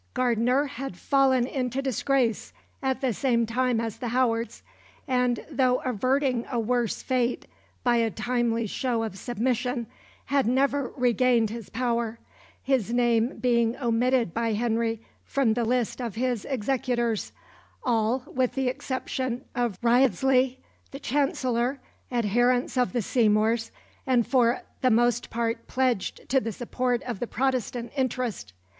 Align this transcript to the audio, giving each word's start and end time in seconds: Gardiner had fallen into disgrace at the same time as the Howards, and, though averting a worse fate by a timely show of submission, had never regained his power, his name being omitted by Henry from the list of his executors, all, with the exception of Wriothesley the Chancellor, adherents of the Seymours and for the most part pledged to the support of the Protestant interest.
Gardiner 0.15 0.65
had 0.65 0.97
fallen 0.97 1.45
into 1.45 1.79
disgrace 1.79 2.53
at 2.81 3.01
the 3.01 3.13
same 3.13 3.45
time 3.45 3.79
as 3.79 3.97
the 3.97 4.07
Howards, 4.07 4.63
and, 5.07 5.45
though 5.51 5.79
averting 5.85 6.43
a 6.51 6.59
worse 6.59 7.03
fate 7.03 7.45
by 7.83 7.97
a 7.97 8.09
timely 8.09 8.65
show 8.65 9.03
of 9.03 9.15
submission, 9.15 9.85
had 10.25 10.47
never 10.47 10.87
regained 10.97 11.51
his 11.51 11.69
power, 11.69 12.17
his 12.63 12.91
name 12.91 13.37
being 13.37 13.77
omitted 13.77 14.33
by 14.33 14.53
Henry 14.53 15.03
from 15.23 15.53
the 15.53 15.63
list 15.65 16.01
of 16.01 16.15
his 16.15 16.45
executors, 16.45 17.31
all, 17.83 18.23
with 18.25 18.53
the 18.53 18.69
exception 18.69 19.45
of 19.53 19.77
Wriothesley 19.83 20.57
the 20.89 20.99
Chancellor, 20.99 21.79
adherents 22.11 22.75
of 22.75 22.93
the 22.93 23.03
Seymours 23.03 23.69
and 24.07 24.25
for 24.25 24.61
the 24.81 24.89
most 24.89 25.29
part 25.29 25.67
pledged 25.67 26.27
to 26.29 26.39
the 26.39 26.51
support 26.51 27.03
of 27.03 27.19
the 27.19 27.27
Protestant 27.27 27.91
interest. 27.95 28.53